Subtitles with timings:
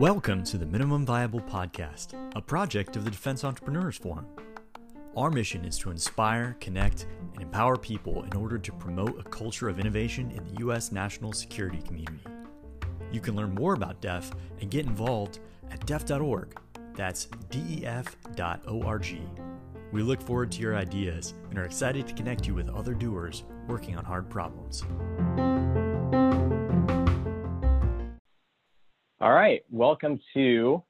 [0.00, 4.26] Welcome to the Minimum Viable Podcast, a project of the Defense Entrepreneurs Forum.
[5.16, 9.68] Our mission is to inspire, connect, and empower people in order to promote a culture
[9.68, 10.90] of innovation in the U.S.
[10.90, 12.18] national security community.
[13.12, 15.38] You can learn more about DEF and get involved
[15.70, 16.58] at def.org.
[16.96, 19.18] That's def.org.
[19.92, 23.44] We look forward to your ideas and are excited to connect you with other doers
[23.68, 24.82] working on hard problems.
[29.20, 30.82] All right, welcome to,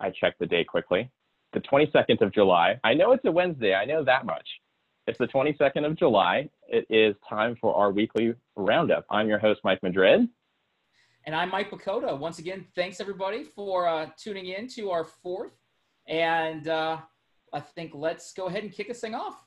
[0.00, 1.10] I checked the date quickly,
[1.52, 2.80] the 22nd of July.
[2.82, 4.48] I know it's a Wednesday, I know that much.
[5.06, 6.48] It's the 22nd of July.
[6.68, 9.04] It is time for our weekly roundup.
[9.10, 10.28] I'm your host, Mike Madrid.
[11.24, 12.18] And I'm Mike Bakota.
[12.18, 15.52] Once again, thanks everybody for uh, tuning in to our fourth.
[16.06, 16.98] And uh,
[17.52, 19.44] I think let's go ahead and kick this thing off.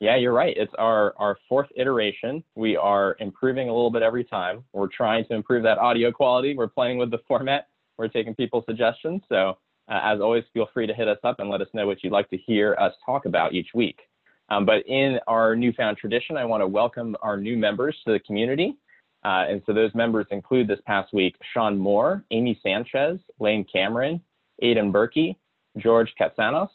[0.00, 0.54] Yeah, you're right.
[0.56, 2.42] It's our, our fourth iteration.
[2.56, 4.64] We are improving a little bit every time.
[4.72, 6.54] We're trying to improve that audio quality.
[6.56, 7.68] We're playing with the format.
[7.96, 9.22] We're taking people's suggestions.
[9.28, 9.56] So,
[9.88, 12.12] uh, as always, feel free to hit us up and let us know what you'd
[12.12, 14.00] like to hear us talk about each week.
[14.48, 18.20] Um, but in our newfound tradition, I want to welcome our new members to the
[18.20, 18.76] community.
[19.24, 24.20] Uh, and so those members include this past week Sean Moore, Amy Sanchez, Lane Cameron,
[24.60, 25.36] Aidan Berkey,
[25.78, 26.68] George Katsanos,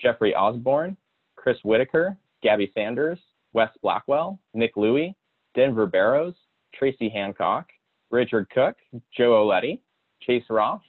[0.00, 0.96] Jeffrey Osborne,
[1.36, 3.18] Chris Whitaker, Gabby Sanders,
[3.52, 5.14] Wes Blackwell, Nick Louie,
[5.54, 6.34] Denver Barrows,
[6.74, 7.66] Tracy Hancock,
[8.10, 8.76] Richard Cook,
[9.16, 9.80] Joe Oletti,
[10.20, 10.82] Chase Ross,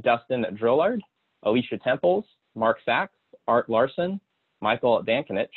[0.00, 1.00] Dustin Drillard,
[1.44, 2.24] Alicia Temples,
[2.54, 4.20] Mark Sachs, Art Larson,
[4.60, 5.48] Michael Dankinich,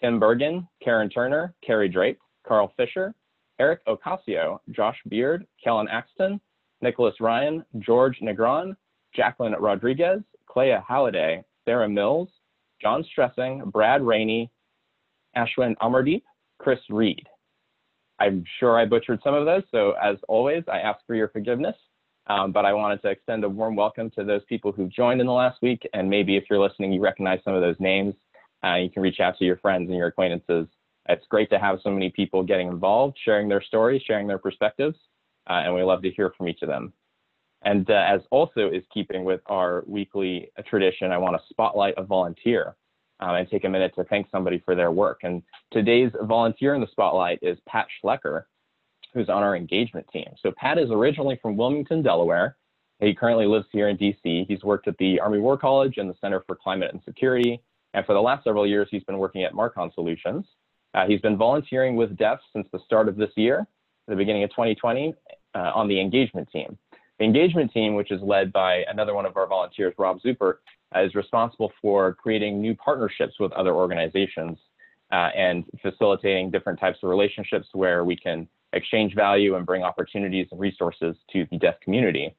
[0.00, 3.14] Tim Bergen, Karen Turner, Carrie Drake, Carl Fisher,
[3.58, 6.40] Eric Ocasio, Josh Beard, Kellen Axton,
[6.80, 8.76] Nicholas Ryan, George Negron,
[9.14, 12.28] Jacqueline Rodriguez, Clea Halliday, Sarah Mills,
[12.82, 14.50] John Stressing, Brad Rainey,
[15.36, 16.22] Ashwin Amardeep,
[16.58, 17.26] Chris Reed.
[18.20, 21.76] I'm sure I butchered some of those, so as always, I ask for your forgiveness.
[22.26, 25.26] Um, but I wanted to extend a warm welcome to those people who joined in
[25.26, 28.14] the last week, and maybe if you're listening, you recognize some of those names.
[28.64, 30.66] Uh, you can reach out to your friends and your acquaintances.
[31.08, 34.96] It's great to have so many people getting involved, sharing their stories, sharing their perspectives,
[35.50, 36.94] uh, and we love to hear from each of them.
[37.60, 42.04] And uh, as also is keeping with our weekly tradition, I want to spotlight a
[42.04, 42.76] volunteer
[43.20, 45.20] um, and take a minute to thank somebody for their work.
[45.22, 45.42] And
[45.72, 48.44] today's volunteer in the spotlight is Pat Schlecker,
[49.12, 50.28] who's on our engagement team.
[50.40, 52.56] So Pat is originally from Wilmington, Delaware.
[53.00, 54.46] He currently lives here in DC.
[54.46, 57.60] He's worked at the Army War College and the Center for Climate and Security.
[57.92, 60.44] And for the last several years, he's been working at Marcon Solutions.
[60.94, 63.66] Uh, he's been volunteering with DEF since the start of this year,
[64.06, 65.14] the beginning of 2020,
[65.54, 66.78] uh, on the engagement team.
[67.18, 70.56] The engagement team, which is led by another one of our volunteers, Rob Zupert,
[70.96, 74.58] is responsible for creating new partnerships with other organizations
[75.12, 80.46] uh, and facilitating different types of relationships where we can exchange value and bring opportunities
[80.50, 82.34] and resources to the DEF community.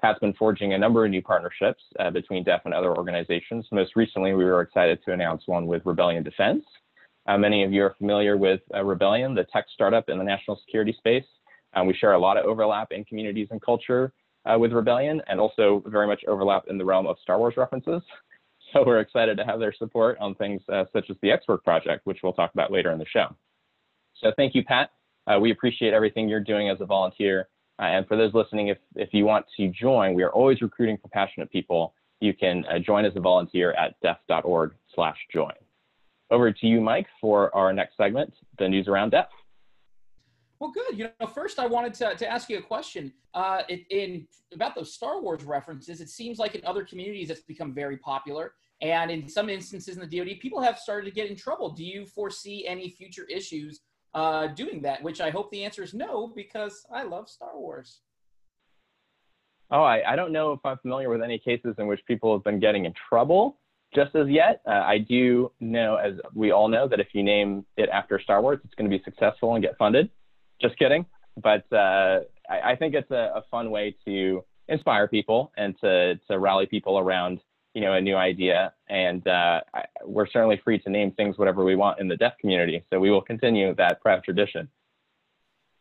[0.00, 3.66] Pat's been forging a number of new partnerships uh, between DEF and other organizations.
[3.70, 6.64] Most recently, we were excited to announce one with Rebellion Defense.
[7.26, 10.58] Uh, many of you are familiar with uh, Rebellion, the tech startup in the national
[10.64, 11.24] security space.
[11.74, 14.12] Um, we share a lot of overlap in communities and culture,
[14.46, 18.02] uh, with Rebellion and also very much overlap in the realm of Star Wars references.
[18.72, 22.06] So we're excited to have their support on things uh, such as the X-Work project,
[22.06, 23.34] which we'll talk about later in the show.
[24.14, 24.90] So thank you, Pat.
[25.26, 27.48] Uh, we appreciate everything you're doing as a volunteer.
[27.80, 30.98] Uh, and for those listening, if, if you want to join, we are always recruiting
[30.98, 31.94] for passionate people.
[32.20, 35.54] You can uh, join as a volunteer at def.org slash join.
[36.30, 39.26] Over to you, Mike, for our next segment, the news around DEF.
[40.60, 40.98] Well, good.
[40.98, 43.12] You know, first I wanted to, to ask you a question.
[43.32, 47.40] Uh, in, in about those Star Wars references, it seems like in other communities it's
[47.40, 51.30] become very popular, and in some instances in the DoD, people have started to get
[51.30, 51.70] in trouble.
[51.70, 53.80] Do you foresee any future issues
[54.12, 55.02] uh, doing that?
[55.02, 58.00] Which I hope the answer is no, because I love Star Wars.
[59.70, 62.44] Oh, I, I don't know if I'm familiar with any cases in which people have
[62.44, 63.58] been getting in trouble
[63.94, 64.60] just as yet.
[64.66, 68.42] Uh, I do know, as we all know, that if you name it after Star
[68.42, 70.10] Wars, it's going to be successful and get funded.
[70.60, 71.06] Just kidding.
[71.42, 76.16] But uh, I, I, think it's a, a, fun way to inspire people and to,
[76.28, 77.40] to rally people around,
[77.74, 78.72] you know, a new idea.
[78.88, 82.36] And uh, I, we're certainly free to name things whatever we want in the DEF
[82.40, 82.84] community.
[82.92, 84.68] So we will continue that proud tradition.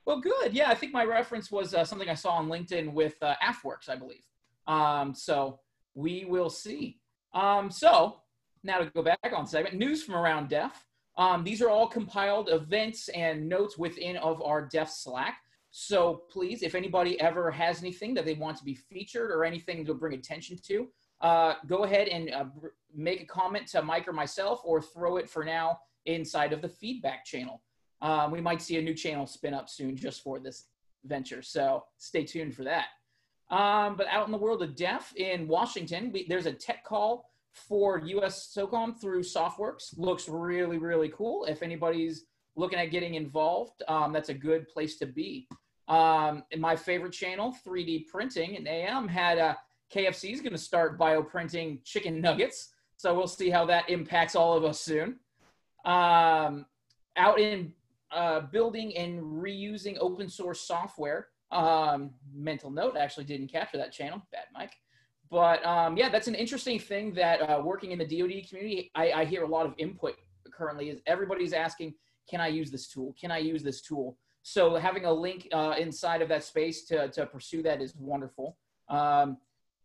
[0.05, 0.53] Well, good.
[0.53, 3.89] Yeah, I think my reference was uh, something I saw on LinkedIn with uh, AFWERX,
[3.89, 4.23] I believe.
[4.65, 5.59] Um, so
[5.93, 6.99] we will see.
[7.33, 8.21] Um, so
[8.63, 10.85] now to go back on segment, news from around DEF.
[11.19, 15.35] Um, these are all compiled events and notes within of our DEF Slack.
[15.69, 19.85] So please, if anybody ever has anything that they want to be featured or anything
[19.85, 20.87] to bring attention to,
[21.19, 22.45] uh, go ahead and uh,
[22.95, 26.69] make a comment to Mike or myself or throw it for now inside of the
[26.69, 27.61] feedback channel.
[28.01, 30.67] Um, we might see a new channel spin up soon just for this
[31.03, 31.41] venture.
[31.41, 32.85] So stay tuned for that.
[33.51, 37.29] Um, but out in the world of DEF in Washington, we, there's a tech call
[37.53, 39.97] for US SOCOM through SOFWERX.
[39.97, 41.45] Looks really, really cool.
[41.45, 42.25] If anybody's
[42.55, 45.47] looking at getting involved, um, that's a good place to be.
[45.87, 49.57] Um, in my favorite channel, 3D Printing and AM, had a
[49.93, 52.69] KFC is going to start bioprinting chicken nuggets.
[52.97, 55.19] So we'll see how that impacts all of us soon.
[55.85, 56.65] Um,
[57.17, 57.73] out in
[58.11, 61.27] uh, building and reusing open source software.
[61.51, 64.21] Um, mental note, I actually didn't capture that channel.
[64.31, 64.73] Bad Mike.
[65.31, 69.11] But um, yeah, that's an interesting thing that uh, working in the DoD community, I,
[69.11, 70.15] I hear a lot of input
[70.51, 71.93] currently is everybody's asking,
[72.29, 73.15] can I use this tool?
[73.19, 74.17] Can I use this tool?
[74.41, 78.57] So having a link uh, inside of that space to, to pursue that is wonderful.
[78.89, 79.37] Um,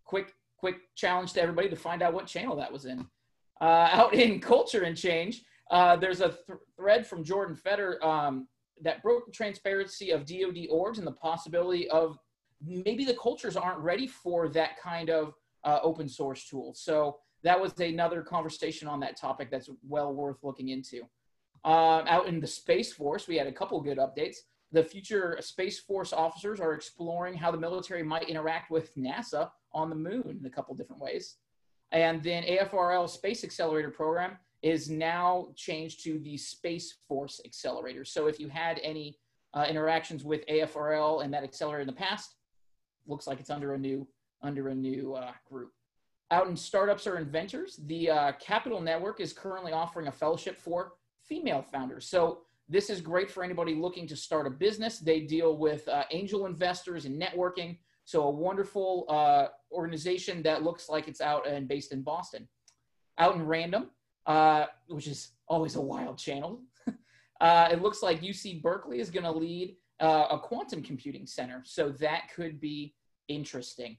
[0.04, 3.06] quick, quick challenge to everybody to find out what channel that was in.
[3.60, 8.48] Uh, out in culture and change, uh, there's a th- thread from Jordan Fetter um,
[8.82, 12.18] that broke the transparency of DoD orgs and the possibility of
[12.66, 15.34] maybe the cultures aren't ready for that kind of
[15.64, 16.72] uh, open source tool.
[16.74, 21.02] So that was another conversation on that topic that's well worth looking into.
[21.64, 24.36] Uh, out in the Space Force, we had a couple good updates.
[24.72, 29.88] The future Space Force officers are exploring how the military might interact with NASA on
[29.88, 31.36] the moon in a couple different ways.
[31.92, 38.04] And then AFRL Space Accelerator Program is now changed to the Space Force Accelerator.
[38.04, 39.18] So if you had any
[39.52, 42.34] uh, interactions with AFRL and that accelerator in the past,
[43.06, 44.06] looks like it's under a new
[44.42, 45.72] under a new uh, group.
[46.30, 50.94] Out in startups or inventors, the uh, Capital Network is currently offering a fellowship for
[51.22, 52.06] female founders.
[52.06, 54.98] So this is great for anybody looking to start a business.
[54.98, 57.78] They deal with uh, angel investors and networking.
[58.04, 62.48] So a wonderful uh, organization that looks like it's out and based in Boston.
[63.18, 63.90] Out in Random,
[64.26, 66.60] uh, which is always a wild channel.
[67.40, 71.62] uh, it looks like UC Berkeley is going to lead uh, a quantum computing center.
[71.64, 72.94] So that could be
[73.28, 73.96] interesting.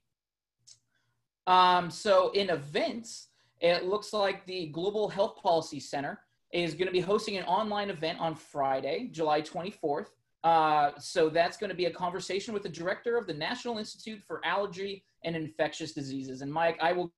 [1.47, 3.29] Um, so in events,
[3.61, 6.19] it looks like the Global Health Policy Center
[6.51, 10.07] is going to be hosting an online event on Friday, July 24th.
[10.43, 14.21] Uh, so that's going to be a conversation with the director of the National Institute
[14.27, 16.41] for Allergy and Infectious Diseases.
[16.41, 17.11] And Mike, I will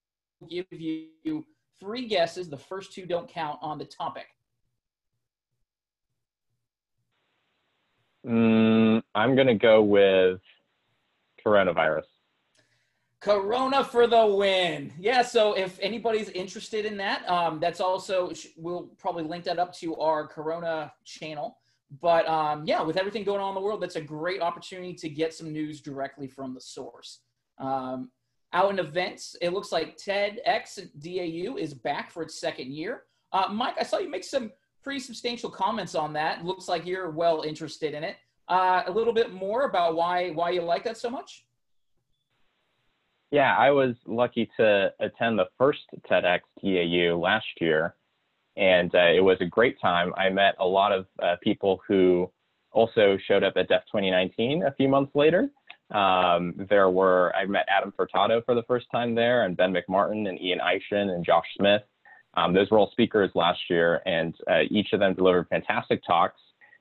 [0.50, 1.46] give you
[1.80, 2.50] three guesses.
[2.50, 4.28] The first two don't count on the topic.
[8.28, 10.42] Mm, I'm going to go with
[11.46, 12.04] coronavirus.
[13.20, 14.94] Corona for the win.
[15.00, 19.74] Yeah, so if anybody's interested in that, um, that's also, we'll probably link that up
[19.78, 21.58] to our Corona channel.
[22.02, 25.10] But um, yeah, with everything going on in the world, that's a great opportunity to
[25.10, 27.22] get some news directly from the source.
[27.60, 28.12] Um,
[28.54, 33.04] out in events, it looks like TEDx DAU is back for its second year.
[33.32, 34.52] Uh, Mike, I saw you make some
[34.88, 36.46] pretty substantial comments on that.
[36.46, 38.16] Looks like you're well interested in it.
[38.48, 41.44] Uh, a little bit more about why why you like that so much.
[43.30, 47.96] Yeah, I was lucky to attend the first TEDx DAU last year,
[48.56, 50.14] and uh, it was a great time.
[50.16, 52.32] I met a lot of uh, people who
[52.72, 55.50] also showed up at DEF 2019 a few months later.
[55.92, 60.30] Um, there were, I met Adam Furtado for the first time there, and Ben McMartin,
[60.30, 61.82] and Ian Eishen, and Josh Smith.
[62.36, 66.40] Um, those were all speakers last year, and uh, each of them delivered fantastic talks.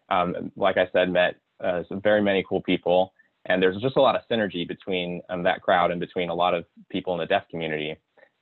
[0.09, 3.13] Um, like I said, met uh, some very many cool people,
[3.47, 6.55] and there's just a lot of synergy between um, that crowd and between a lot
[6.55, 7.97] of people in the DEF community.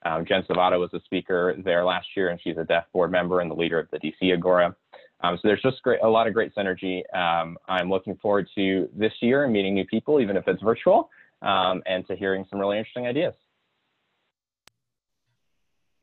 [0.04, 3.40] Um, Jen Sovada was a speaker there last year, and she's a DEF board member
[3.40, 4.74] and the leader of the DC Agora.
[5.22, 7.02] Um, so there's just great, a lot of great synergy.
[7.16, 11.08] Um, I'm looking forward to this year and meeting new people, even if it's virtual,
[11.40, 13.34] and to hearing some really interesting ideas.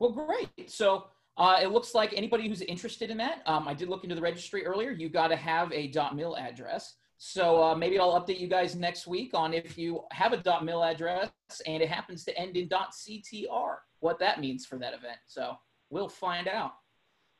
[0.02, 0.68] Well, great.
[0.68, 1.04] So
[1.36, 4.20] uh, it looks like anybody who's interested in that, um, I did look into the
[4.20, 4.90] registry earlier.
[4.90, 6.96] You got to have a .mil address.
[7.18, 10.82] So uh, maybe I'll update you guys next week on if you have a .mil
[10.82, 11.30] address
[11.68, 15.18] and it happens to end in .ctr, what that means for that event.
[15.28, 15.54] So
[15.88, 16.72] we'll find out.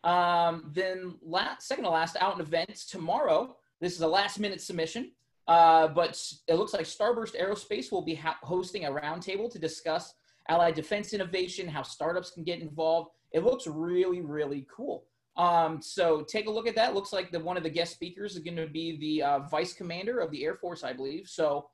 [0.09, 3.57] Um, then last, second to last, out in events tomorrow.
[3.81, 5.11] This is a last minute submission,
[5.49, 6.17] uh, but
[6.47, 10.15] it looks like Starburst Aerospace will be hosting a roundtable to discuss
[10.49, 13.11] allied defense innovation, how startups can get involved.
[13.33, 15.05] It looks really, really cool.
[15.37, 16.95] Um, so take a look at that.
[16.95, 19.73] Looks like the one of the guest speakers is going to be the uh, vice
[19.73, 21.29] commander of the Air Force, I believe.
[21.29, 21.69] So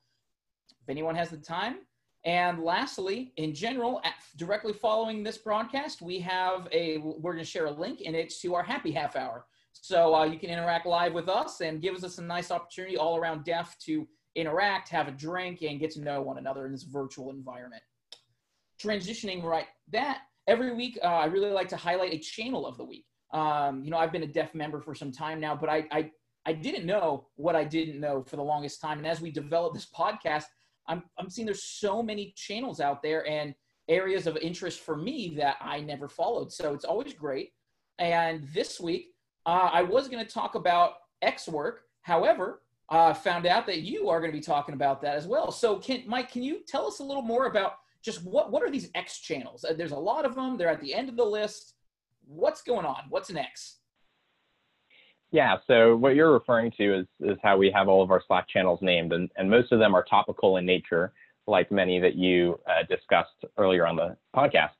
[0.81, 1.79] if anyone has the time,
[2.25, 4.01] and lastly, in general,
[4.35, 8.41] directly following this broadcast, we have a, we're going to share a link and it's
[8.41, 9.45] to our happy half hour.
[9.71, 13.17] So uh, you can interact live with us and gives us a nice opportunity all
[13.17, 16.83] around DEF to interact, have a drink, and get to know one another in this
[16.83, 17.81] virtual environment.
[18.81, 22.85] Transitioning right that, every week uh, I really like to highlight a channel of the
[22.85, 23.05] week.
[23.33, 26.11] Um, you know, I've been a DEF member for some time now, but I, I
[26.45, 28.97] I didn't know what I didn't know for the longest time.
[28.97, 30.45] And as we develop this podcast,
[30.87, 33.53] I'm, I'm seeing there's so many channels out there and
[33.87, 36.51] areas of interest for me that I never followed.
[36.51, 37.51] So it's always great.
[37.99, 39.09] And this week,
[39.45, 41.81] uh, I was going to talk about X work.
[42.01, 45.51] However, uh, found out that you are going to be talking about that as well.
[45.51, 48.71] So, can Mike, can you tell us a little more about just what what are
[48.71, 49.63] these X channels?
[49.63, 50.57] Uh, there's a lot of them.
[50.57, 51.73] They're at the end of the list.
[52.27, 53.03] What's going on?
[53.09, 53.77] What's an X?
[55.31, 58.47] Yeah, so what you're referring to is, is how we have all of our Slack
[58.49, 61.13] channels named, and, and most of them are topical in nature,
[61.45, 64.71] like many that you uh, discussed earlier on the podcast.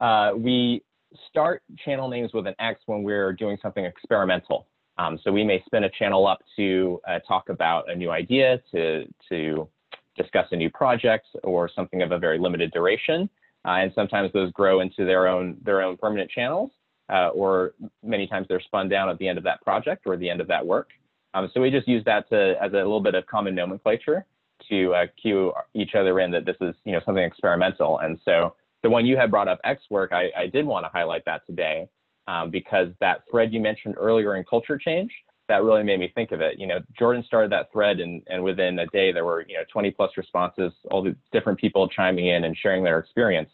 [0.00, 0.82] Uh, we
[1.28, 4.66] start channel names with an X when we're doing something experimental.
[4.98, 8.60] Um, so we may spin a channel up to uh, talk about a new idea,
[8.72, 9.68] to, to
[10.16, 13.28] discuss a new project, or something of a very limited duration.
[13.64, 16.70] Uh, and sometimes those grow into their own, their own permanent channels
[17.12, 20.28] uh, or many times they're spun down at the end of that project or the
[20.28, 20.88] end of that work.
[21.34, 24.24] Um, so we just use that to, as a little bit of common nomenclature
[24.68, 27.98] to uh, cue each other in that this is you know something experimental.
[27.98, 30.90] And so the one you had brought up, X work, I, I did want to
[30.90, 31.88] highlight that today
[32.28, 35.10] um, because that thread you mentioned earlier in culture change,
[35.52, 36.58] that really made me think of it.
[36.58, 39.64] You know, Jordan started that thread and, and within a day there were, you know,
[39.70, 43.50] 20 plus responses, all the different people chiming in and sharing their experience.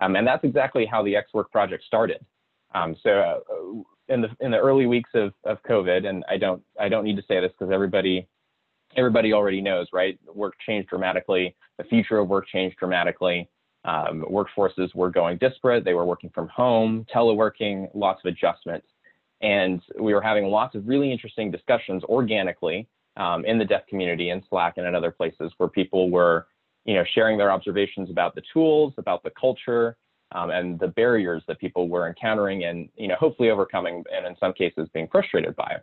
[0.00, 2.18] Um, and that's exactly how the X Work project started.
[2.74, 6.60] Um, so uh, in the in the early weeks of, of COVID, and I don't
[6.80, 8.26] I don't need to say this because everybody
[8.96, 10.18] everybody already knows, right?
[10.34, 11.54] Work changed dramatically.
[11.78, 13.48] The future of work changed dramatically.
[13.84, 15.84] Um, workforces were going disparate.
[15.84, 18.88] They were working from home, teleworking, lots of adjustments.
[19.42, 24.30] And we were having lots of really interesting discussions organically um, in the DEF community
[24.30, 26.46] in Slack and in other places where people were,
[26.84, 29.96] you know, sharing their observations about the tools, about the culture,
[30.32, 34.36] um, and the barriers that people were encountering and you know hopefully overcoming and in
[34.38, 35.76] some cases being frustrated by.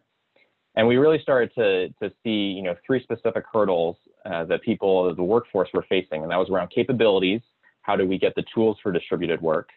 [0.75, 5.13] And we really started to, to see you know three specific hurdles uh, that people
[5.15, 7.41] the workforce were facing and that was around capabilities
[7.81, 9.69] how do we get the tools for distributed work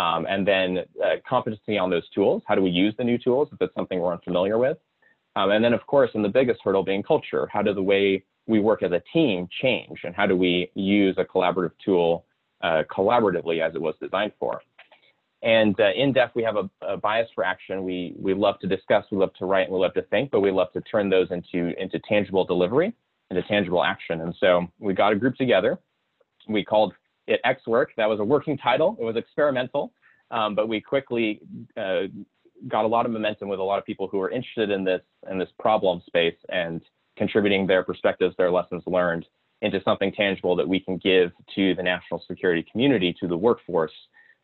[0.00, 3.48] um, and then uh, competency on those tools how do we use the new tools
[3.52, 4.78] if it's something we're unfamiliar with
[5.36, 8.22] um, and then of course and the biggest hurdle being culture how do the way
[8.46, 12.24] we work as a team change and how do we use a collaborative tool
[12.62, 14.60] uh, collaboratively as it was designed for.
[15.42, 17.82] And uh, in DEF, we have a, a, bias for action.
[17.82, 20.40] We, we love to discuss, we love to write, and we love to think, but
[20.40, 22.92] we love to turn those into, into tangible delivery,
[23.30, 24.20] into tangible action.
[24.20, 25.78] And so we got a group together.
[26.46, 26.92] We called
[27.44, 27.90] X Work.
[27.96, 28.96] That was a working title.
[29.00, 29.92] It was experimental,
[30.30, 31.40] um, but we quickly
[31.76, 32.02] uh,
[32.68, 35.02] got a lot of momentum with a lot of people who were interested in this
[35.30, 36.82] in this problem space and
[37.16, 39.26] contributing their perspectives, their lessons learned,
[39.62, 43.92] into something tangible that we can give to the national security community, to the workforce,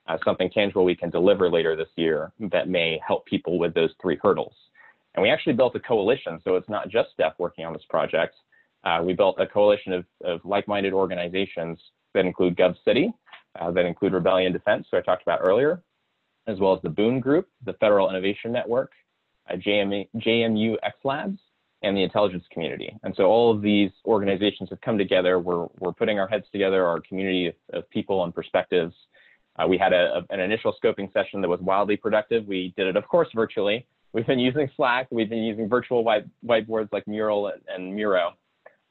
[0.09, 3.91] uh, something tangible we can deliver later this year that may help people with those
[4.01, 4.55] three hurdles.
[5.15, 8.35] And we actually built a coalition, so it's not just DEF working on this project.
[8.85, 11.79] Uh, we built a coalition of, of like-minded organizations
[12.17, 13.13] that include GovCity,
[13.61, 15.83] uh, that include Rebellion Defense, who I talked about earlier,
[16.47, 18.93] as well as the Boon Group, the Federal Innovation Network,
[19.49, 21.39] uh, JMU, JMU X Labs,
[21.83, 22.97] and the intelligence community.
[23.03, 25.39] And so all of these organizations have come together.
[25.39, 28.95] We're, we're putting our heads together, our community of, of people and perspectives.
[29.59, 32.47] Uh, we had a, a, an initial scoping session that was wildly productive.
[32.47, 33.87] We did it, of course, virtually.
[34.13, 35.09] We've been using Slack.
[35.11, 38.33] We've been using virtual white, whiteboards like Mural and, and Miro.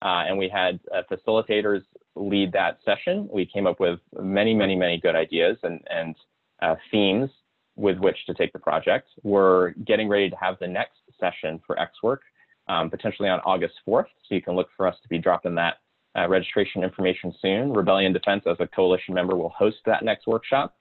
[0.02, 1.82] Uh, and we had uh, facilitators
[2.16, 3.28] lead that session.
[3.32, 6.16] We came up with many, many, many good ideas and, and
[6.62, 7.30] uh, themes
[7.76, 9.10] with which to take the project.
[9.24, 12.22] We're getting ready to have the next session for X Work
[12.68, 14.06] um, potentially on August 4th.
[14.28, 15.76] So you can look for us to be dropping that
[16.18, 17.74] uh, registration information soon.
[17.74, 20.76] Rebellion Defense, as a coalition member, will host that next workshop.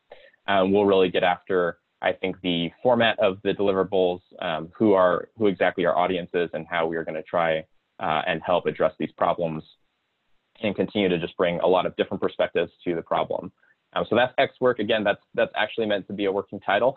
[0.46, 5.28] Um, we'll really get after, I think, the format of the deliverables, um, who are
[5.36, 7.64] who exactly our audience is, and how we are going to try
[8.00, 9.62] uh, and help address these problems,
[10.62, 13.52] and continue to just bring a lot of different perspectives to the problem.
[13.94, 14.78] Um, so that's X work.
[14.78, 16.96] Again, that's that's actually meant to be a working title.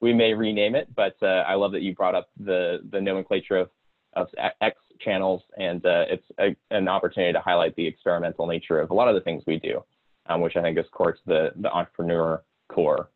[0.00, 3.56] We may rename it, but uh, I love that you brought up the the nomenclature
[3.56, 3.70] of
[4.14, 4.28] of
[4.60, 8.94] X channels, and uh, it's a, an opportunity to highlight the experimental nature of a
[8.94, 9.82] lot of the things we do,
[10.26, 13.10] um, which I think is core to the, the entrepreneur core.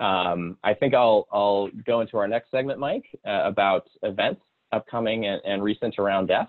[0.00, 4.40] Um, I think I'll, I'll go into our next segment, Mike, uh, about events
[4.72, 6.48] upcoming and, and recent around DEF.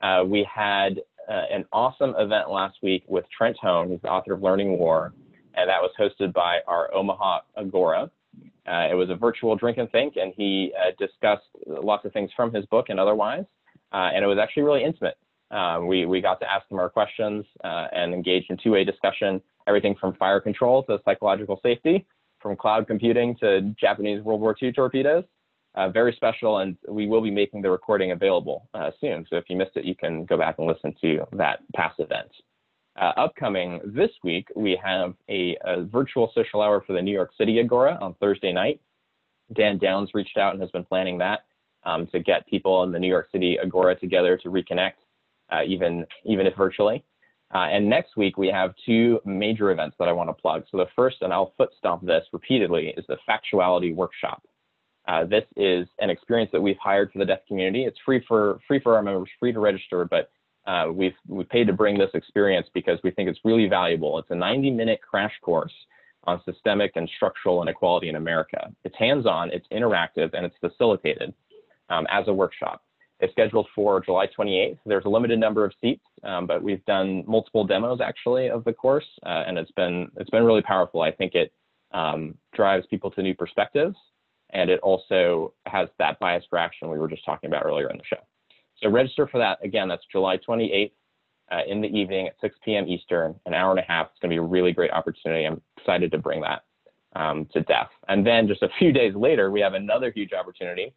[0.00, 1.00] Uh, we had
[1.30, 5.12] an awesome event last week with Trent Hone, who's the author of Learning War,
[5.54, 8.10] and that was hosted by our Omaha Agora.
[8.66, 12.30] Uh, it was a virtual drink and think, and he uh, discussed lots of things
[12.36, 13.44] from his book and otherwise.
[13.92, 15.16] Uh, and it was actually really intimate.
[15.50, 19.40] Uh, we, we got to ask him our questions uh, and engage in two-way discussion,
[19.66, 22.06] everything from fire control to psychological safety,
[22.40, 25.24] from cloud computing to Japanese World War II torpedoes.
[25.74, 29.26] Uh, very special, and we will be making the recording available uh, soon.
[29.30, 32.30] So if you missed it, you can go back and listen to that past event.
[33.00, 37.30] Uh, upcoming this week, we have a, a, virtual social hour for the New York
[37.38, 38.80] City Agora on Thursday night.
[39.54, 41.40] Dan Downs reached out and has been planning that
[41.84, 44.94] um, to get people in the New York City Agora together to reconnect,
[45.52, 47.04] uh, even even if virtually.
[47.54, 50.64] Uh, and next week we have two major events that I want to plug.
[50.70, 54.42] So the first, and I'll foot stomp this repeatedly, is the Factuality Workshop.
[55.08, 57.84] Uh, this is an experience that we've hired for the DEF community.
[57.84, 60.30] It's free for free for our members, free to register, but
[60.66, 64.18] uh, we've we paid to bring this experience because we think it's really valuable.
[64.18, 65.72] It's a 90-minute crash course
[66.24, 68.70] on systemic and structural inequality in America.
[68.84, 71.32] It's hands-on, it's interactive, and it's facilitated
[71.88, 72.82] um, as a workshop.
[73.20, 74.78] It's scheduled for July 28th.
[74.86, 78.72] There's a limited number of seats, um, but we've done multiple demos actually of the
[78.72, 81.02] course, uh, and it's been it's been really powerful.
[81.02, 81.52] I think it
[81.92, 83.96] um, drives people to new perspectives,
[84.52, 87.96] and it also has that bias for action we were just talking about earlier in
[87.96, 88.22] the show.
[88.82, 89.58] So register for that.
[89.64, 90.92] Again, that's July 28th
[91.52, 92.88] uh, in the evening at 6 p.m.
[92.88, 94.08] Eastern, an hour and a half.
[94.10, 95.44] It's going to be a really great opportunity.
[95.46, 96.62] I'm excited to bring that
[97.14, 97.88] um, to DEF.
[98.08, 100.94] And then just a few days later, we have another huge opportunity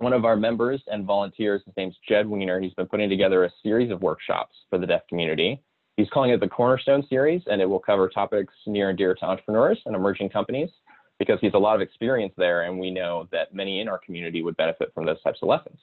[0.00, 2.58] one of our members and volunteers, his name's Jed Weiner.
[2.58, 5.62] He's been putting together a series of workshops for the DEF community.
[5.98, 9.24] He's calling it the Cornerstone Series, and it will cover topics near and dear to
[9.24, 10.70] entrepreneurs and emerging companies
[11.20, 14.42] because he's a lot of experience there, and we know that many in our community
[14.42, 15.78] would benefit from those types of lessons.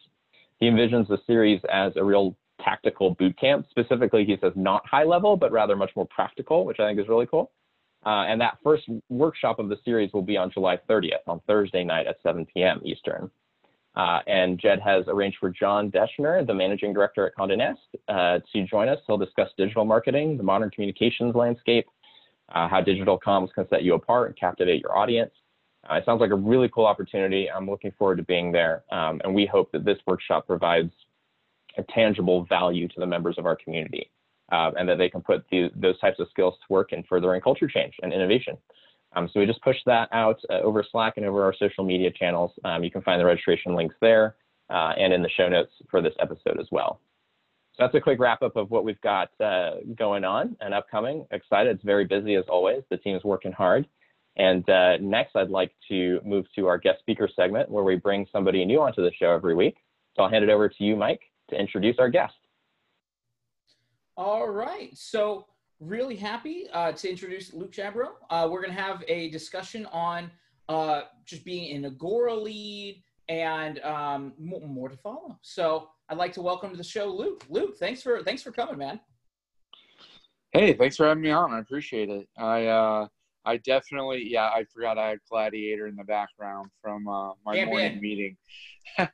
[0.60, 3.68] He envisions the series as a real tactical boot camp.
[3.70, 7.08] Specifically, he says not high level, but rather much more practical, which I think is
[7.08, 7.52] really cool.
[8.04, 11.84] Uh, and that first workshop of the series will be on July 30th, on Thursday
[11.84, 12.82] night at 7 p.m.
[12.84, 13.30] Eastern.
[13.96, 18.40] Uh, and Jed has arranged for John Deschner, the managing director at Condé Nast, uh,
[18.54, 19.00] to join us.
[19.06, 21.88] He'll discuss digital marketing, the modern communications landscape,
[22.54, 25.32] uh, how digital comms can set you apart and captivate your audience.
[25.90, 27.50] Uh, it sounds like a really cool opportunity.
[27.50, 28.84] I'm looking forward to being there.
[28.92, 30.92] Um, and we hope that this workshop provides
[31.78, 34.10] a tangible value to the members of our community
[34.52, 37.42] uh, and that they can put the, those types of skills to work in furthering
[37.42, 38.58] culture change and innovation.
[39.16, 42.12] Um, so we just pushed that out uh, over Slack and over our social media
[42.12, 42.52] channels.
[42.66, 44.36] Um, you can find the registration links there
[44.70, 47.00] uh, and in the show notes for this episode as well.
[47.78, 51.28] So that's a quick wrap up of what we've got uh, going on and upcoming.
[51.30, 52.82] Excited, it's very busy as always.
[52.90, 53.88] The team is working hard.
[54.36, 58.26] And uh, next, I'd like to move to our guest speaker segment where we bring
[58.32, 59.78] somebody new onto the show every week.
[60.16, 62.34] So I'll hand it over to you, Mike, to introduce our guest.
[64.16, 64.90] All right.
[64.98, 65.46] So
[65.80, 68.10] really happy uh, to introduce Luke Shabro.
[68.32, 70.32] Uh, we're going to have a discussion on
[70.68, 75.38] uh, just being an Agora lead and um, more to follow.
[75.42, 77.44] So I'd like to welcome to the show Luke.
[77.50, 79.00] Luke, thanks for thanks for coming, man.
[80.52, 81.52] Hey, thanks for having me on.
[81.54, 82.28] I appreciate it.
[82.38, 83.08] I uh,
[83.46, 87.70] I definitely yeah I forgot I had Gladiator in the background from uh, my Champion.
[87.70, 88.38] morning meeting.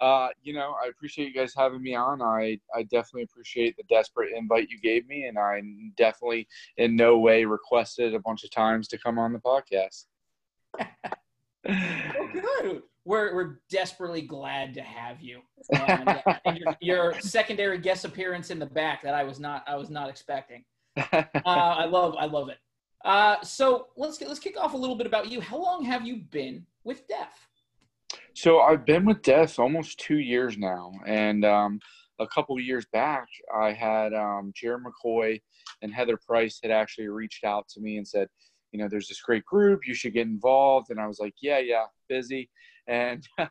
[0.00, 2.22] uh, you know, I appreciate you guys having me on.
[2.22, 5.60] I, I definitely appreciate the desperate invite you gave me, and I
[5.96, 10.04] definitely in no way requested a bunch of times to come on the podcast.
[11.68, 12.82] oh, good.
[13.04, 15.40] We're, we're desperately glad to have you.
[15.72, 19.64] And, uh, and your, your, secondary guest appearance in the back that I was not
[19.66, 20.64] I was not expecting.
[21.12, 22.58] Uh, I love I love it.
[23.04, 25.40] Uh, so let's get, let's kick off a little bit about you.
[25.40, 28.18] How long have you been with DEF?
[28.32, 31.80] So I've been with DEF almost two years now, and um,
[32.18, 35.40] a couple years back, I had um, Jared McCoy
[35.82, 38.28] and Heather Price had actually reached out to me and said,
[38.72, 40.90] you know, there's this great group, you should get involved.
[40.90, 42.50] And I was like, yeah, yeah, busy,
[42.86, 43.26] and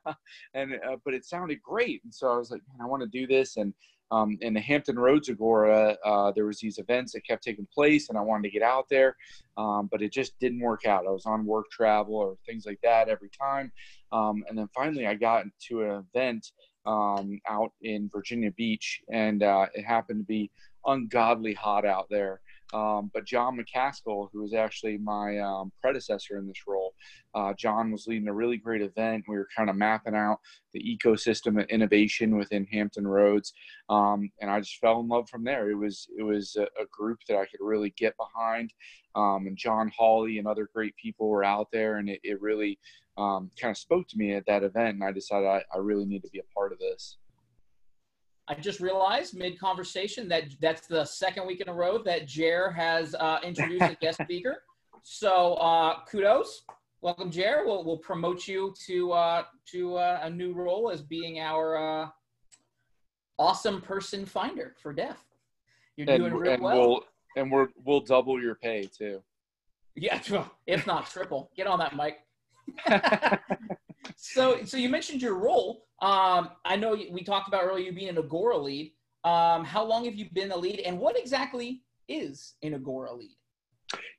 [0.54, 3.10] and uh, but it sounded great, and so I was like, man, I want to
[3.10, 3.74] do this, and
[4.12, 8.10] um, in the Hampton Roads Agora, uh, there was these events that kept taking place,
[8.10, 9.15] and I wanted to get out there,
[9.58, 11.08] um, but it just didn't work out.
[11.08, 13.72] I was on work travel or things like that every time,
[14.12, 16.52] um, and then finally I got to an event
[16.86, 20.52] um, out in Virginia Beach, and uh, it happened to be
[20.86, 22.41] ungodly hot out there.
[22.74, 26.94] Um, but John McCaskill, who was actually my um, predecessor in this role,
[27.36, 29.26] uh, John was leading a really great event.
[29.28, 30.40] We were kind of mapping out
[30.74, 33.54] the ecosystem of innovation within Hampton Roads,
[33.90, 35.70] um, and I just fell in love from there.
[35.70, 38.74] It was it was a, a group that I could really get behind,
[39.16, 42.80] um, and John Hawley and other great people were out there, and it, it really
[43.18, 46.06] um, kind of spoke to me at that event, and I decided I, I really
[46.06, 47.18] need to be a part of this.
[48.48, 52.72] I just realized mid conversation that that's the second week in a row that Jer
[52.72, 54.64] has uh, introduced a guest speaker.
[55.04, 56.64] So uh, kudos,
[57.02, 57.64] welcome Jer.
[57.66, 62.10] We'll we'll promote you to uh, to uh, a new role as being our uh,
[63.40, 65.18] awesome person finder for DEF.
[65.96, 66.80] You're and, doing real and well.
[66.80, 67.04] We'll,
[67.38, 69.22] and we're we'll double your pay too.
[69.96, 70.20] Yeah,
[70.68, 71.50] if not triple.
[71.56, 72.20] Get on that, Mike.
[74.24, 75.86] so, so you mentioned your role.
[76.02, 78.94] Um, I know we talked about earlier you being an Agora lead.
[79.26, 83.36] Um, how long have you been a lead, and what exactly is an Agora lead?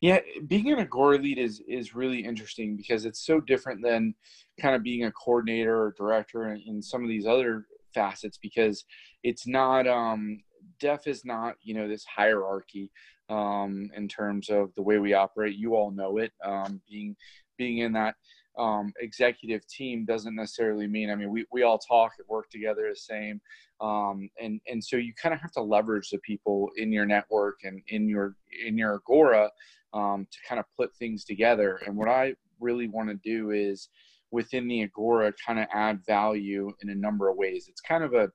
[0.02, 4.14] Yeah, being an Agora lead is is really interesting because it's so different than
[4.60, 8.84] kind of being a coordinator or director in some of these other facets because
[9.22, 10.38] it's not um
[10.80, 12.90] DEF is not you know this hierarchy
[13.30, 17.16] um in terms of the way we operate you all know it um being
[17.56, 18.16] being in that
[18.58, 22.88] um, executive team doesn't necessarily mean i mean we, we all talk and work together
[22.88, 23.40] the same.
[23.80, 27.58] Um, and and so you kind of have to leverage the people in your network
[27.64, 29.50] and in your in your agora
[29.92, 31.80] um, to kind of put things together.
[31.86, 33.88] And what i really want to do is
[34.30, 37.66] within the agora kind of add value in a number of ways.
[37.68, 38.30] It's kind of a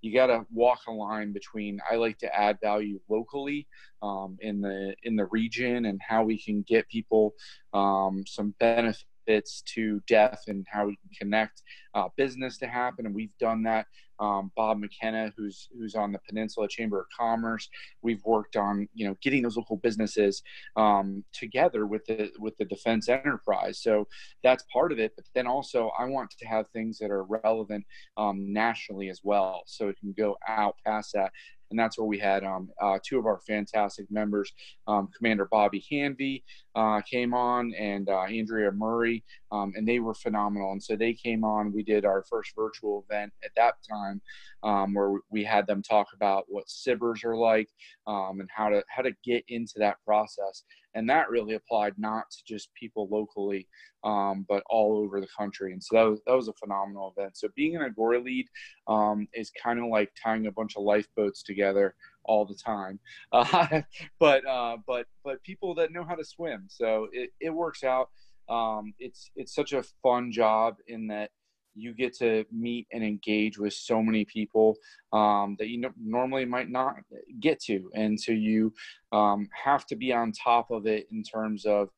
[0.00, 3.66] you got to walk a line between i like to add value locally
[4.02, 7.32] um, in the in the region and how we can get people
[7.72, 11.62] um, some benefit benefits to DEF and how we can connect
[11.94, 13.06] uh, business to happen.
[13.06, 13.86] And we've done that.
[14.20, 17.68] Um, Bob McKenna, who's who's on the Peninsula Chamber of Commerce,
[18.00, 20.40] we've worked on you know getting those local businesses
[20.76, 23.80] um, together with the with the defense enterprise.
[23.82, 24.06] So
[24.44, 25.14] that's part of it.
[25.16, 27.84] But then also, I want to have things that are relevant
[28.16, 31.32] um, nationally as well, so it can go out past that
[31.74, 34.52] and that's where we had um, uh, two of our fantastic members,
[34.86, 36.44] um, Commander Bobby Hanvey
[36.76, 40.70] uh, came on and uh, Andrea Murray, um, and they were phenomenal.
[40.70, 41.72] And so they came on.
[41.72, 44.22] We did our first virtual event at that time,
[44.62, 47.68] um, where we had them talk about what SBIRs are like
[48.06, 50.62] um, and how to how to get into that process.
[50.94, 53.68] And that really applied not to just people locally,
[54.04, 55.72] um, but all over the country.
[55.72, 57.36] And so that was, that was a phenomenal event.
[57.36, 58.46] So being an Agora lead
[58.86, 62.98] um, is kind of like tying a bunch of lifeboats together all the time,
[63.32, 63.82] uh,
[64.18, 66.66] but uh, but but people that know how to swim.
[66.68, 68.08] So it, it works out.
[68.48, 71.30] Um, it's it's such a fun job in that
[71.74, 74.76] you get to meet and engage with so many people
[75.12, 76.96] um, that you normally might not
[77.40, 78.72] get to, and so you
[79.12, 81.90] um, have to be on top of it in terms of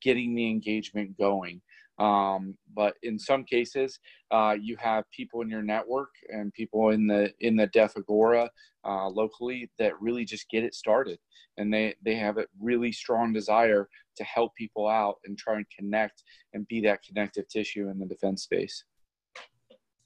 [0.00, 1.60] getting the engagement going.
[1.98, 3.98] Um, but in some cases,
[4.30, 8.48] uh, you have people in your network and people in the in the DEF Agora
[8.86, 11.18] uh, locally that really just get it started,
[11.58, 15.66] and they they have a really strong desire to help people out and try and
[15.76, 16.22] connect
[16.54, 18.84] and be that connective tissue in the defense space.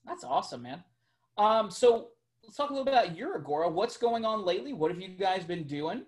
[0.06, 0.84] That's awesome, man.
[1.38, 2.08] Um, so
[2.42, 3.68] let's talk a little bit about your Agora.
[3.68, 4.72] What's going on lately?
[4.72, 6.04] What have you guys been doing?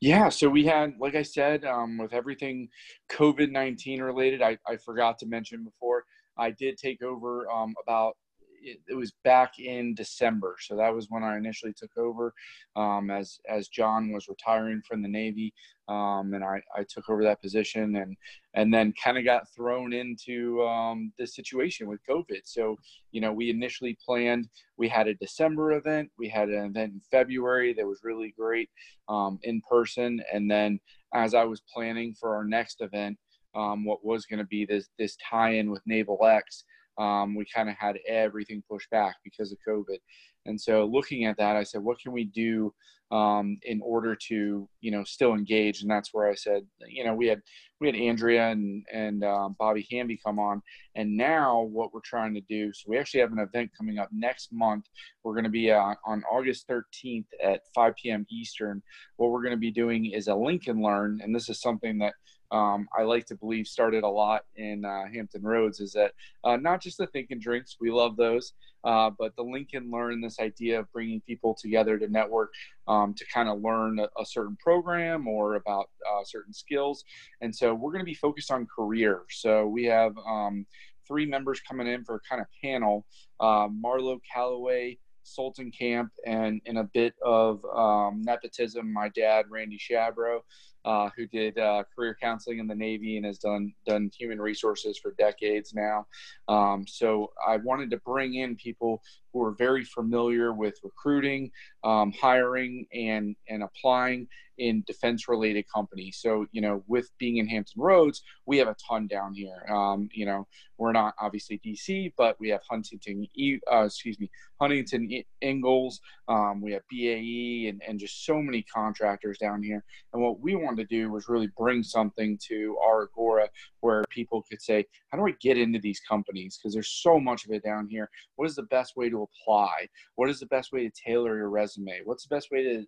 [0.00, 2.68] Yeah, so we had, like I said, um, with everything
[3.10, 6.04] COVID 19 related, I, I forgot to mention before,
[6.36, 8.16] I did take over um, about
[8.62, 12.32] it, it, was back in December, so that was when I initially took over,
[12.76, 15.52] um, as as John was retiring from the Navy,
[15.88, 18.16] um, and I, I took over that position, and
[18.54, 22.42] and then kind of got thrown into um, situation with COVID.
[22.44, 22.76] So
[23.10, 27.00] you know, we initially planned we had a December event, we had an event in
[27.10, 28.70] February that was really great
[29.08, 30.78] um, in person, and then
[31.14, 33.18] as I was planning for our next event.
[33.54, 36.64] Um, what was going to be this this tie-in with Naval X,
[37.02, 39.98] um, we kind of had everything pushed back because of COVID.
[40.46, 42.72] And so looking at that, I said, what can we do
[43.10, 45.82] um, in order to, you know, still engage?
[45.82, 47.40] And that's where I said, you know, we had
[47.80, 50.62] we had Andrea and and um, Bobby Hamby come on,
[50.94, 52.72] and now what we're trying to do.
[52.72, 54.86] So we actually have an event coming up next month.
[55.24, 58.26] We're going to be uh, on August 13th at 5 p.m.
[58.30, 58.82] Eastern.
[59.16, 61.98] What we're going to be doing is a link and learn, and this is something
[61.98, 62.14] that
[62.52, 66.12] um, I like to believe started a lot in uh, Hampton Roads is that
[66.44, 68.52] uh, not just the think and drinks, we love those,
[68.84, 72.50] uh, but the and learn this idea of bringing people together to network
[72.88, 77.04] um, to kind of learn a, a, certain program or about uh, certain skills.
[77.40, 79.22] And so we're going to be focused on career.
[79.30, 80.66] So we have um,
[81.06, 83.06] three members coming in for a kind of panel
[83.40, 84.98] uh, Marlo Calloway.
[85.24, 90.40] Sultan Camp and in a bit of um, nepotism, my dad, Randy Shabro,
[90.84, 94.98] uh, who did uh, career counseling in the Navy and has done done human resources
[94.98, 96.06] for decades now.
[96.48, 101.50] Um, so I wanted to bring in people who are very familiar with recruiting,
[101.84, 106.18] um, hiring, and and applying in defense related companies.
[106.20, 109.64] So you know, with being in Hampton Roads, we have a ton down here.
[109.68, 110.46] Um, you know,
[110.78, 113.26] we're not obviously DC, but we have Huntington,
[113.70, 116.00] uh, excuse me, Huntington Ingalls.
[116.28, 119.84] Um, we have BAE, and and just so many contractors down here.
[120.12, 123.48] And what we wanted to do was really bring something to our Agora
[123.80, 126.58] where people could say, how do I get into these companies?
[126.58, 128.08] Because there's so much of it down here.
[128.36, 129.88] What is the best way to apply?
[130.16, 132.00] What is the best way to tailor your resume?
[132.04, 132.84] What's the best way to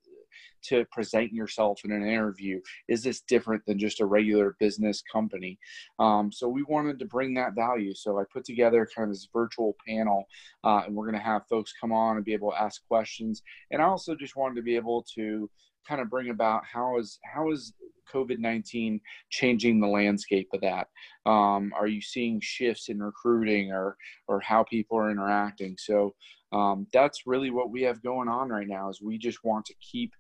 [0.65, 2.61] to present yourself in an interview?
[2.89, 5.59] Is this different than just a regular business company?
[5.99, 7.95] Um, so we wanted to bring that value.
[7.95, 10.25] So I put together kind of this virtual panel,
[10.65, 13.43] uh, and we're going to have folks come on and be able to ask questions.
[13.71, 15.51] And I also just wanted to be able to
[15.87, 17.75] kind of bring about how is how is
[18.13, 20.89] COVID nineteen changing the landscape of that?
[21.27, 23.97] Um, are you seeing shifts in recruiting or
[24.29, 25.77] or how people are interacting?
[25.79, 26.15] So
[26.53, 28.89] um, that's really what we have going on right now.
[28.91, 30.13] Is we just want to keep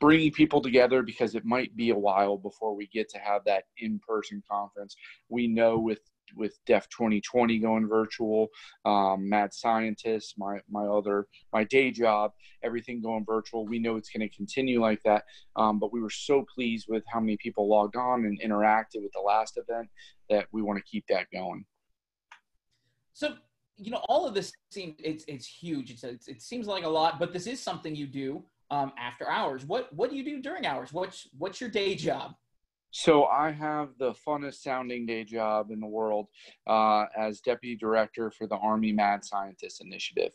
[0.00, 3.64] bringing people together because it might be a while before we get to have that
[3.78, 4.96] in-person conference.
[5.28, 6.00] We know with
[6.36, 8.48] with Def 2020 going virtual,
[8.84, 13.66] um, Mad Scientist, my my other my day job, everything going virtual.
[13.66, 15.24] We know it's going to continue like that.
[15.56, 19.12] Um, but we were so pleased with how many people logged on and interacted with
[19.12, 19.88] the last event
[20.30, 21.64] that we want to keep that going.
[23.12, 23.34] So
[23.76, 25.90] you know, all of this seems it's it's huge.
[25.90, 29.28] It's, it's it seems like a lot, but this is something you do um, after
[29.28, 29.64] hours.
[29.64, 30.92] What what do you do during hours?
[30.92, 32.34] What's what's your day job?
[32.92, 36.28] So I have the funnest sounding day job in the world
[36.66, 40.32] uh, as deputy director for the Army Mad Scientist Initiative.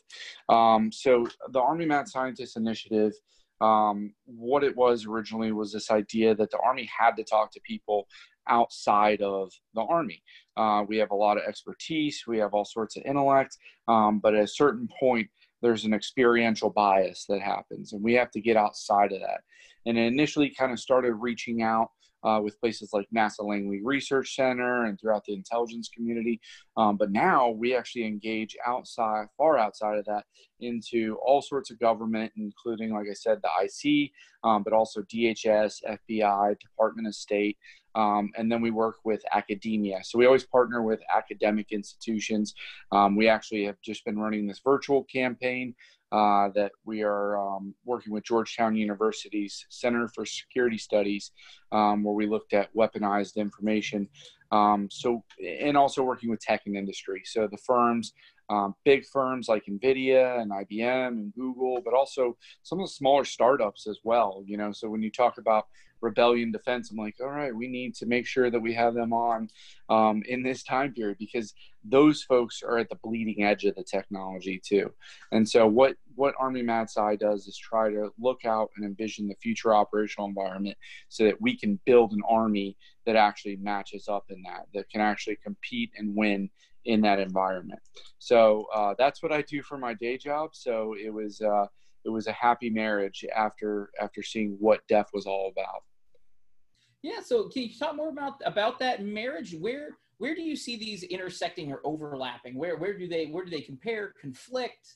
[0.50, 3.14] Um, so the Army Mad Scientist Initiative,
[3.62, 7.62] um, what it was originally was this idea that the Army had to talk to
[7.62, 8.08] people
[8.48, 10.24] outside of the Army.
[10.56, 13.56] Uh, we have a lot of expertise, we have all sorts of intellect,
[13.88, 15.30] um, but at a certain point,
[15.62, 19.42] there's an experiential bias that happens, and we have to get outside of that.
[19.86, 21.90] And it initially kind of started reaching out
[22.24, 26.40] uh, with places like NASA Langley Research Center and throughout the intelligence community.
[26.76, 30.26] Um, but now we actually engage outside, far outside of that,
[30.60, 34.12] into all sorts of government, including, like I said, the IC,
[34.44, 37.58] um, but also DHS, FBI, Department of State.
[37.98, 40.02] Um, and then we work with academia.
[40.04, 42.54] So we always partner with academic institutions.
[42.92, 45.74] Um, we actually have just been running this virtual campaign
[46.12, 51.32] uh, that we are um, working with Georgetown University's Center for Security Studies,
[51.72, 54.08] um, where we looked at weaponized information.
[54.52, 57.24] Um, so, and also working with tech and industry.
[57.26, 58.14] So the firms,
[58.50, 63.26] um, big firms like NVIDIA and IBM and Google, but also some of the smaller
[63.26, 64.44] startups as well.
[64.46, 65.66] You know, so when you talk about
[66.02, 66.92] rebellion defense.
[66.92, 69.50] I'm like all right we need to make sure that we have them on
[69.90, 73.84] um, in this time period because those folks are at the bleeding edge of the
[73.84, 74.92] technology too.
[75.32, 79.28] And so what what army mad sci does is try to look out and envision
[79.28, 80.78] the future operational environment
[81.10, 85.02] so that we can build an army that actually matches up in that that can
[85.02, 86.50] actually compete and win
[86.86, 87.82] in that environment.
[88.18, 90.52] So uh, that's what i do for my day job.
[90.54, 91.68] So it was uh,
[92.06, 95.84] it was a happy marriage after after seeing what DEF was all about.
[97.08, 99.56] Yeah, so can you talk more about about that marriage?
[99.58, 102.58] Where where do you see these intersecting or overlapping?
[102.58, 104.96] Where where do they where do they compare, conflict?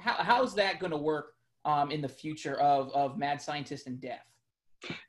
[0.00, 1.34] How how's that going to work
[1.66, 4.20] um, in the future of of Mad Scientist and DEF?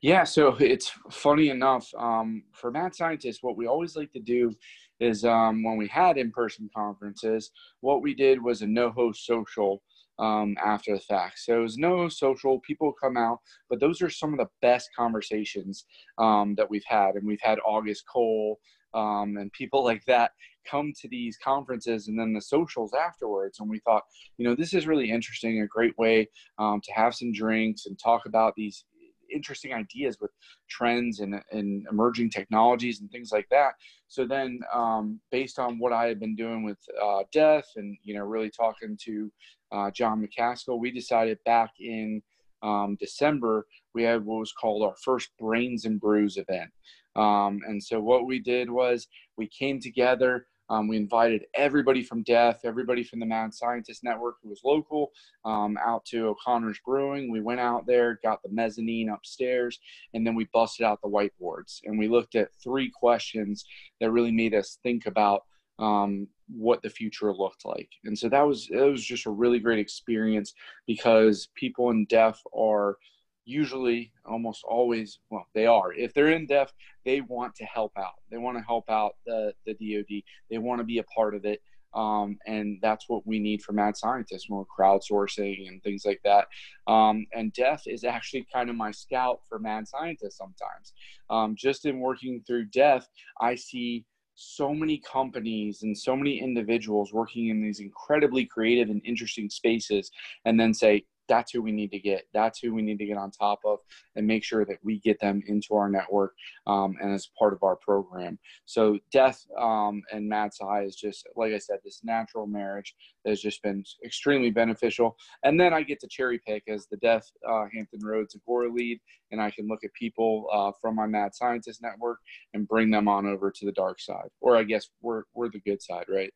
[0.02, 3.40] Yeah, so it's funny enough um, for Mad Scientist.
[3.42, 4.54] What we always like to do
[5.00, 9.26] is um, when we had in person conferences, what we did was a no host
[9.26, 9.82] social
[10.20, 11.40] um, after the fact.
[11.40, 14.90] So it was no social, people come out, but those are some of the best
[14.98, 15.86] conversations
[16.18, 17.16] um, that we've had.
[17.16, 18.60] And we've had August Cole
[18.94, 20.32] um, and people like that
[20.70, 23.60] come to these conferences and then the socials afterwards.
[23.60, 24.04] And we thought,
[24.38, 28.00] you know, this is really interesting, a great way um, to have some drinks and
[28.00, 28.86] talk about these
[29.34, 30.32] interesting ideas with
[30.70, 33.74] trends and, and emerging technologies and things like that.
[34.08, 38.16] So then, um, based on what I had been doing with uh, DEF and you
[38.16, 39.32] know really talking to
[39.72, 42.22] uh, John McCaskill, we decided back in
[42.64, 46.70] um, December we had what was called our first Brains and Brews event.
[47.16, 49.08] Um, and so what we did was
[49.38, 50.48] we came together.
[50.70, 55.12] Um, we invited everybody from DEF, everybody from the Mad Scientist Network who was local,
[55.44, 57.32] um, out to O'Connor's Brewing.
[57.32, 59.80] We went out there, got the mezzanine upstairs,
[60.14, 61.82] and then we busted out the whiteboards.
[61.84, 63.66] And we looked at three questions
[64.02, 65.44] that really made us think about
[65.78, 67.90] um, what the future looked like.
[68.06, 70.54] And so that was it was just a really great experience
[70.88, 72.98] because people in DEF are
[73.46, 75.94] usually almost always well they are.
[75.94, 76.72] If they're in DEF
[77.06, 78.16] they want to help out.
[78.32, 81.46] They want to help out the, the dod they want to be a part of
[81.46, 81.62] it.
[81.94, 86.48] Um, and that's what we need for mad scientists more crowdsourcing and things like that.
[86.92, 90.94] Um, and DEF is actually kind of my scout for mad scientists sometimes.
[91.30, 93.08] Um, just in working through DEF
[93.40, 94.06] i see
[94.36, 100.12] so many companies and so many individuals working in these incredibly creative and interesting spaces
[100.44, 102.28] and then say that's who we need to get.
[102.34, 103.80] That's who we need to get on top of
[104.16, 106.34] and make sure that we get them into our network
[106.68, 108.38] um, and as part of our program.
[108.66, 113.32] So DEF um, and Mad Sci is just, like I said, this natural marriage that
[113.32, 115.16] has just been extremely beneficial.
[115.44, 119.00] And then I get to cherry pick as the DEF uh, Hampton Roads Agora lead,
[119.32, 122.20] and I can look at people uh, from my Mad Scientist network
[122.54, 124.30] and bring them on over to the dark side.
[124.42, 126.32] Or I guess we're, we're the good side, right?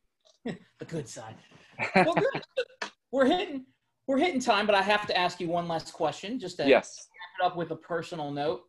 [0.44, 1.36] the good side.
[1.94, 2.42] Well, good.
[3.12, 3.66] we're hitting
[4.10, 7.06] we're hitting time, but I have to ask you one last question, just to yes.
[7.12, 8.62] wrap it up with a personal note.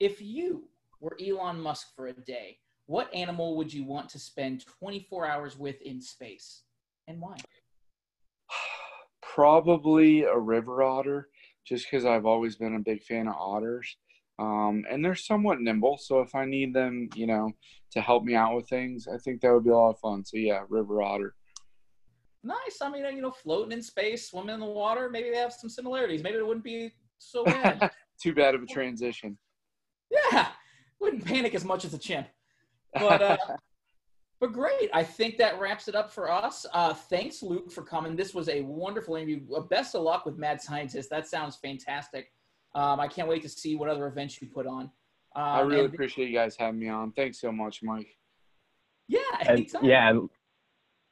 [0.00, 0.64] If you
[1.00, 5.56] were Elon Musk for a day, what animal would you want to spend 24 hours
[5.56, 6.62] with in space,
[7.06, 7.36] and why?
[9.22, 11.28] Probably a river otter,
[11.64, 13.96] just because I've always been a big fan of otters.
[14.40, 17.52] Um, and they're somewhat nimble, so if I need them, you know,
[17.92, 20.24] to help me out with things, I think that would be a lot of fun.
[20.24, 21.36] So yeah, river otter
[22.44, 22.78] nice.
[22.80, 25.70] I mean, you know, floating in space, swimming in the water, maybe they have some
[25.70, 26.22] similarities.
[26.22, 27.90] Maybe it wouldn't be so bad.
[28.20, 29.38] Too bad of a transition.
[30.10, 30.48] Yeah,
[31.00, 32.28] wouldn't panic as much as a chimp.
[32.92, 33.36] But uh,
[34.40, 34.90] but great.
[34.92, 36.66] I think that wraps it up for us.
[36.72, 38.14] Uh, thanks, Luke, for coming.
[38.14, 39.40] This was a wonderful interview.
[39.54, 41.10] Uh, best of luck with Mad Scientist.
[41.10, 42.30] That sounds fantastic.
[42.74, 44.90] Um, I can't wait to see what other events you put on.
[45.36, 47.12] Um, I really appreciate you guys having me on.
[47.12, 48.16] Thanks so much, Mike.
[49.08, 49.82] Yeah, anytime.
[49.82, 50.30] And, yeah, and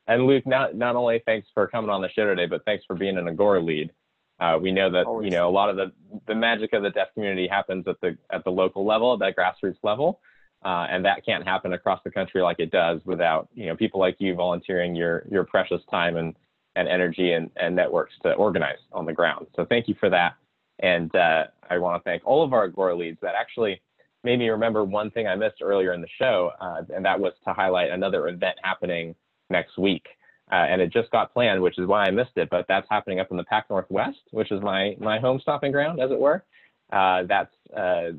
[0.06, 2.96] and Luke, not not only thanks for coming on the show today, but thanks for
[2.96, 3.92] being an Agora lead.
[4.40, 5.24] Uh, we know that Always.
[5.24, 5.92] you know a lot of the
[6.26, 9.36] the magic of the DEF community happens at the at the local level, at that
[9.36, 10.20] grassroots level,
[10.64, 14.00] uh, and that can't happen across the country like it does without you know people
[14.00, 16.34] like you volunteering your your precious time and
[16.74, 19.46] and energy and, and networks to organize on the ground.
[19.54, 20.36] So thank you for that.
[20.78, 23.82] And uh, I want to thank all of our Agora leads that actually
[24.24, 27.34] made me remember one thing I missed earlier in the show, uh, and that was
[27.46, 29.14] to highlight another event happening
[29.52, 30.06] next week.
[30.50, 32.50] Uh, and it just got planned, which is why I missed it.
[32.50, 36.00] But that's happening up in the Pac Northwest, which is my my home stopping ground,
[36.00, 36.44] as it were.
[36.92, 38.10] Uh, that's uh,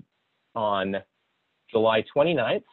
[0.55, 0.95] on
[1.69, 2.63] July 29th.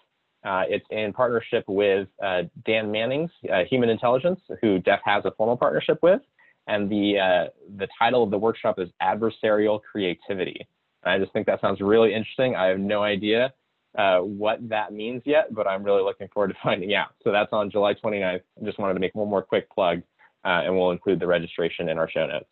[0.43, 5.31] Uh, it's in partnership with uh, Dan Manning's uh, Human Intelligence, who DEF has a
[5.33, 6.23] formal partnership with.
[6.67, 10.67] And the the title of the workshop is Adversarial Creativity.
[11.03, 12.57] And I just think that sounds really interesting.
[12.57, 13.53] I have no idea
[13.97, 17.09] uh, what that means yet, but I'm really looking forward to finding out.
[17.23, 18.41] So that's on July 29th.
[18.61, 20.03] I just wanted to make one more quick plug,
[20.45, 22.51] uh, and we'll include the registration in our show notes.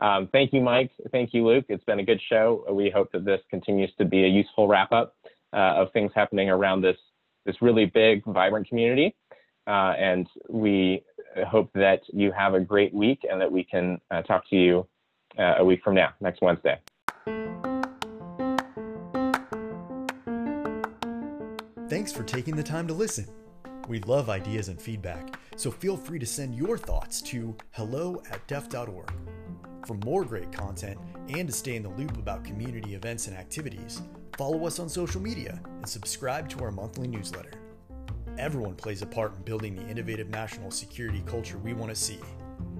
[0.00, 0.90] Um, thank you, Mike.
[1.12, 1.66] Thank you, Luke.
[1.68, 2.66] It's been a good show.
[2.70, 5.14] We hope that this continues to be a useful wrap up
[5.52, 6.96] uh, of things happening around this
[7.44, 9.16] this really big, vibrant community.
[9.66, 11.02] Uh, and we
[11.46, 14.86] hope that you have a great week and that we can uh, talk to you
[15.38, 16.78] uh, a week from now, next Wednesday.
[21.92, 23.26] Thanks for taking the time to listen.
[23.86, 28.48] We love ideas and feedback, so feel free to send your thoughts to hello at
[28.48, 29.12] def.org.
[29.86, 34.00] For more great content and to stay in the loop about community events and activities,
[34.38, 37.52] follow us on social media and subscribe to our monthly newsletter.
[38.38, 42.20] Everyone plays a part in building the innovative national security culture we want to see.